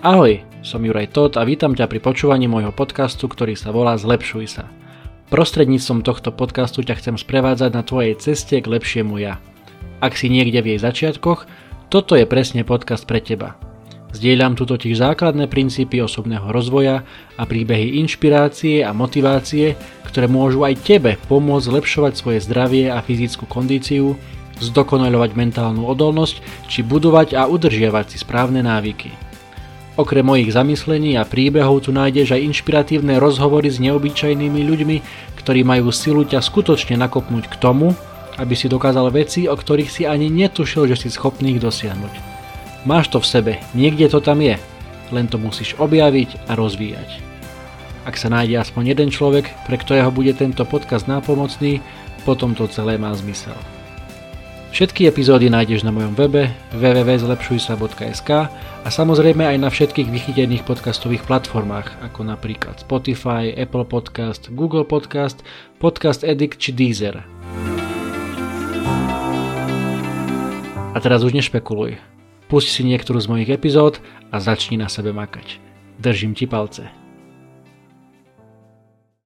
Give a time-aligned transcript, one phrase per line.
[0.00, 4.48] Ahoj, som Juraj Todt a vítam ťa pri počúvaní môjho podcastu, ktorý sa volá Zlepšuj
[4.48, 4.64] sa.
[5.28, 9.36] Prostredníctvom tohto podcastu ťa chcem sprevádzať na tvojej ceste k lepšiemu ja.
[10.00, 11.44] Ak si niekde v jej začiatkoch,
[11.92, 13.60] toto je presne podcast pre teba.
[14.16, 17.04] Zdieľam tu totiž základné princípy osobného rozvoja
[17.36, 19.76] a príbehy inšpirácie a motivácie,
[20.08, 24.16] ktoré môžu aj tebe pomôcť zlepšovať svoje zdravie a fyzickú kondíciu,
[24.64, 26.40] zdokonaľovať mentálnu odolnosť
[26.72, 29.28] či budovať a udržiavať si správne návyky.
[30.00, 34.96] Okrem mojich zamyslení a príbehov tu nájdeš aj inšpiratívne rozhovory s neobyčajnými ľuďmi,
[35.36, 37.92] ktorí majú silu ťa skutočne nakopnúť k tomu,
[38.40, 42.14] aby si dokázal veci, o ktorých si ani netušil, že si schopný ich dosiahnuť.
[42.88, 44.56] Máš to v sebe, niekde to tam je,
[45.12, 47.20] len to musíš objaviť a rozvíjať.
[48.08, 51.84] Ak sa nájde aspoň jeden človek, pre ktorého bude tento podcast nápomocný,
[52.24, 53.79] potom to celé má zmysel.
[54.80, 58.30] Všetky epizódy nájdeš na mojom webe www.zlepšujsa.sk
[58.80, 65.44] a samozrejme aj na všetkých vychytených podcastových platformách, ako napríklad Spotify, Apple Podcast, Google Podcast,
[65.76, 67.20] Podcast Edit či Deezer.
[70.96, 72.00] A teraz už nešpekuluj.
[72.48, 74.00] Pusti si niektorú z mojich epizód
[74.32, 75.60] a začni na sebe makať.
[76.00, 76.99] Držím ti palce.